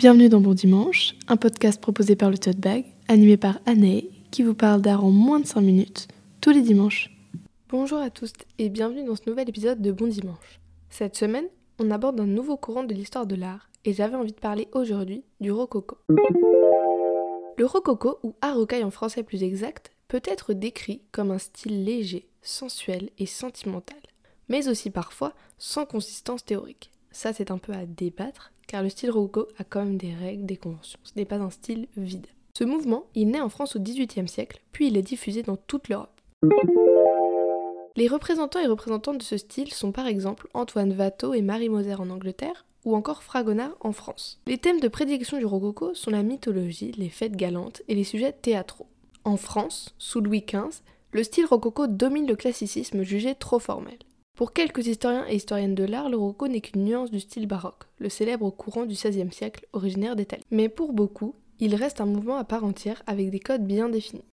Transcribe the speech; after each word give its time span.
Bienvenue 0.00 0.30
dans 0.30 0.40
Bon 0.40 0.54
Dimanche, 0.54 1.14
un 1.28 1.36
podcast 1.36 1.78
proposé 1.78 2.16
par 2.16 2.30
le 2.30 2.38
Tote 2.38 2.56
Bag, 2.56 2.86
animé 3.06 3.36
par 3.36 3.60
Anne, 3.66 4.00
qui 4.30 4.42
vous 4.42 4.54
parle 4.54 4.80
d'art 4.80 5.04
en 5.04 5.10
moins 5.10 5.40
de 5.40 5.46
5 5.46 5.60
minutes, 5.60 6.08
tous 6.40 6.52
les 6.52 6.62
dimanches. 6.62 7.14
Bonjour 7.68 7.98
à 7.98 8.08
tous 8.08 8.32
et 8.58 8.70
bienvenue 8.70 9.04
dans 9.04 9.14
ce 9.14 9.28
nouvel 9.28 9.50
épisode 9.50 9.82
de 9.82 9.92
Bon 9.92 10.06
Dimanche. 10.06 10.58
Cette 10.88 11.16
semaine, 11.16 11.44
on 11.78 11.90
aborde 11.90 12.18
un 12.18 12.26
nouveau 12.26 12.56
courant 12.56 12.82
de 12.82 12.94
l'histoire 12.94 13.26
de 13.26 13.34
l'art 13.34 13.68
et 13.84 13.92
j'avais 13.92 14.16
envie 14.16 14.32
de 14.32 14.40
parler 14.40 14.68
aujourd'hui 14.72 15.22
du 15.38 15.52
rococo. 15.52 15.98
Le 17.58 17.66
rococo, 17.66 18.20
ou 18.22 18.34
art 18.40 18.56
rocaille 18.56 18.84
en 18.84 18.90
français 18.90 19.22
plus 19.22 19.42
exact, 19.42 19.90
peut 20.08 20.22
être 20.24 20.54
décrit 20.54 21.02
comme 21.12 21.30
un 21.30 21.36
style 21.36 21.84
léger, 21.84 22.26
sensuel 22.40 23.10
et 23.18 23.26
sentimental, 23.26 24.00
mais 24.48 24.66
aussi 24.66 24.88
parfois 24.88 25.34
sans 25.58 25.84
consistance 25.84 26.42
théorique. 26.42 26.90
Ça, 27.12 27.32
c'est 27.32 27.50
un 27.50 27.58
peu 27.58 27.72
à 27.72 27.86
débattre, 27.86 28.52
car 28.66 28.82
le 28.82 28.88
style 28.88 29.10
rococo 29.10 29.48
a 29.58 29.64
quand 29.64 29.84
même 29.84 29.96
des 29.96 30.14
règles, 30.14 30.46
des 30.46 30.56
conventions. 30.56 31.00
Ce 31.02 31.12
n'est 31.16 31.24
pas 31.24 31.38
un 31.38 31.50
style 31.50 31.88
vide. 31.96 32.26
Ce 32.56 32.64
mouvement, 32.64 33.06
il 33.14 33.28
naît 33.28 33.40
en 33.40 33.48
France 33.48 33.76
au 33.76 33.80
XVIIIe 33.80 34.28
siècle, 34.28 34.60
puis 34.72 34.88
il 34.88 34.96
est 34.96 35.02
diffusé 35.02 35.42
dans 35.42 35.56
toute 35.56 35.88
l'Europe. 35.88 36.20
Les 37.96 38.08
représentants 38.08 38.60
et 38.60 38.66
représentantes 38.66 39.18
de 39.18 39.22
ce 39.22 39.36
style 39.36 39.72
sont 39.72 39.92
par 39.92 40.06
exemple 40.06 40.48
Antoine 40.54 40.96
Watteau 40.96 41.34
et 41.34 41.42
Marie 41.42 41.68
Moser 41.68 41.94
en 41.94 42.10
Angleterre, 42.10 42.64
ou 42.84 42.94
encore 42.94 43.22
Fragonard 43.22 43.76
en 43.80 43.92
France. 43.92 44.40
Les 44.46 44.58
thèmes 44.58 44.80
de 44.80 44.88
prédilection 44.88 45.38
du 45.38 45.44
rococo 45.44 45.94
sont 45.94 46.10
la 46.10 46.22
mythologie, 46.22 46.92
les 46.92 47.08
fêtes 47.08 47.36
galantes 47.36 47.82
et 47.88 47.94
les 47.94 48.04
sujets 48.04 48.32
théâtraux. 48.32 48.86
En 49.24 49.36
France, 49.36 49.94
sous 49.98 50.20
Louis 50.20 50.44
XV, 50.46 50.80
le 51.12 51.24
style 51.24 51.44
rococo 51.44 51.86
domine 51.86 52.26
le 52.26 52.36
classicisme 52.36 53.02
jugé 53.02 53.34
trop 53.34 53.58
formel. 53.58 53.98
Pour 54.40 54.54
quelques 54.54 54.86
historiens 54.86 55.26
et 55.28 55.34
historiennes 55.34 55.74
de 55.74 55.84
l'art, 55.84 56.08
le 56.08 56.16
rococo 56.16 56.48
n'est 56.48 56.62
qu'une 56.62 56.84
nuance 56.84 57.10
du 57.10 57.20
style 57.20 57.46
baroque, 57.46 57.84
le 57.98 58.08
célèbre 58.08 58.48
courant 58.48 58.86
du 58.86 58.94
XVIe 58.94 59.30
siècle 59.30 59.66
originaire 59.74 60.16
d'Italie. 60.16 60.46
Mais 60.50 60.70
pour 60.70 60.94
beaucoup, 60.94 61.34
il 61.58 61.74
reste 61.74 62.00
un 62.00 62.06
mouvement 62.06 62.36
à 62.36 62.44
part 62.44 62.64
entière 62.64 63.02
avec 63.06 63.28
des 63.28 63.38
codes 63.38 63.66
bien 63.66 63.90
définis. 63.90 64.24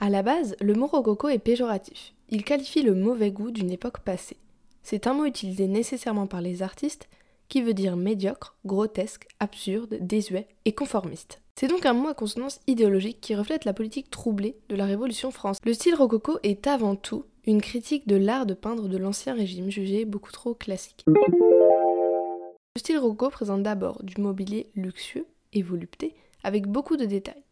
À 0.00 0.08
la 0.08 0.22
base, 0.22 0.56
le 0.62 0.72
mot 0.72 0.86
rococo 0.86 1.28
est 1.28 1.38
péjoratif. 1.38 2.14
Il 2.30 2.42
qualifie 2.42 2.80
le 2.80 2.94
mauvais 2.94 3.32
goût 3.32 3.50
d'une 3.50 3.70
époque 3.70 3.98
passée. 3.98 4.38
C'est 4.82 5.06
un 5.06 5.12
mot 5.12 5.26
utilisé 5.26 5.68
nécessairement 5.68 6.26
par 6.26 6.40
les 6.40 6.62
artistes 6.62 7.10
qui 7.50 7.60
veut 7.60 7.74
dire 7.74 7.98
médiocre, 7.98 8.56
grotesque, 8.64 9.26
absurde, 9.40 9.98
désuet 10.00 10.48
et 10.64 10.72
conformiste. 10.72 11.42
C'est 11.54 11.68
donc 11.68 11.86
un 11.86 11.92
mot 11.92 12.08
à 12.08 12.14
consonance 12.14 12.60
idéologique 12.66 13.20
qui 13.20 13.34
reflète 13.34 13.64
la 13.64 13.72
politique 13.72 14.10
troublée 14.10 14.56
de 14.68 14.76
la 14.76 14.84
Révolution 14.84 15.30
française. 15.30 15.60
Le 15.64 15.74
style 15.74 15.94
rococo 15.94 16.38
est 16.42 16.66
avant 16.66 16.96
tout 16.96 17.24
une 17.44 17.60
critique 17.60 18.08
de 18.08 18.16
l'art 18.16 18.46
de 18.46 18.54
peindre 18.54 18.88
de 18.88 18.96
l'ancien 18.96 19.34
régime 19.34 19.70
jugé 19.70 20.04
beaucoup 20.04 20.32
trop 20.32 20.54
classique. 20.54 21.04
Le 21.06 22.78
style 22.78 22.98
rococo 22.98 23.30
présente 23.30 23.62
d'abord 23.62 24.02
du 24.02 24.20
mobilier 24.20 24.70
luxueux 24.74 25.26
et 25.52 25.62
volupté 25.62 26.14
avec 26.42 26.66
beaucoup 26.66 26.96
de 26.96 27.04
détails. 27.04 27.42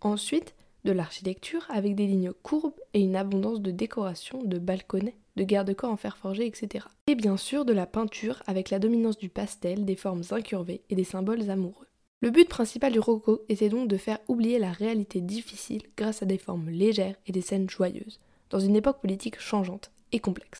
Ensuite, 0.00 0.54
de 0.84 0.92
l'architecture 0.92 1.66
avec 1.68 1.94
des 1.94 2.06
lignes 2.06 2.32
courbes 2.42 2.78
et 2.94 3.00
une 3.00 3.16
abondance 3.16 3.60
de 3.60 3.70
décorations, 3.70 4.42
de 4.42 4.58
balconnets, 4.58 5.16
de 5.36 5.44
garde-corps 5.44 5.90
en 5.90 5.96
fer 5.96 6.16
forgé, 6.16 6.46
etc. 6.46 6.86
Et 7.06 7.14
bien 7.14 7.36
sûr 7.36 7.64
de 7.64 7.72
la 7.72 7.86
peinture 7.86 8.42
avec 8.46 8.70
la 8.70 8.78
dominance 8.78 9.18
du 9.18 9.28
pastel, 9.28 9.84
des 9.84 9.96
formes 9.96 10.22
incurvées 10.30 10.82
et 10.88 10.94
des 10.94 11.04
symboles 11.04 11.50
amoureux. 11.50 11.89
Le 12.22 12.30
but 12.30 12.46
principal 12.46 12.92
du 12.92 12.98
rococo 12.98 13.40
était 13.48 13.70
donc 13.70 13.88
de 13.88 13.96
faire 13.96 14.18
oublier 14.28 14.58
la 14.58 14.72
réalité 14.72 15.22
difficile 15.22 15.80
grâce 15.96 16.22
à 16.22 16.26
des 16.26 16.36
formes 16.36 16.68
légères 16.68 17.16
et 17.26 17.32
des 17.32 17.40
scènes 17.40 17.70
joyeuses, 17.70 18.20
dans 18.50 18.58
une 18.58 18.76
époque 18.76 19.00
politique 19.00 19.40
changeante 19.40 19.90
et 20.12 20.18
complexe. 20.18 20.58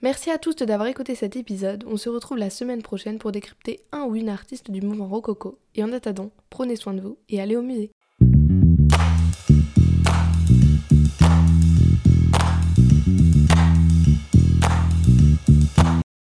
Merci 0.00 0.30
à 0.30 0.38
tous 0.38 0.54
d'avoir 0.54 0.86
écouté 0.86 1.16
cet 1.16 1.34
épisode. 1.34 1.84
On 1.88 1.96
se 1.96 2.08
retrouve 2.08 2.38
la 2.38 2.50
semaine 2.50 2.82
prochaine 2.82 3.18
pour 3.18 3.32
décrypter 3.32 3.80
un 3.90 4.04
ou 4.04 4.14
une 4.14 4.28
artiste 4.28 4.70
du 4.70 4.80
mouvement 4.80 5.08
rococo. 5.08 5.58
Et 5.74 5.82
en 5.82 5.92
attendant, 5.92 6.30
prenez 6.50 6.76
soin 6.76 6.94
de 6.94 7.00
vous 7.00 7.18
et 7.28 7.40
allez 7.40 7.56
au 7.56 7.62
musée. 7.62 7.90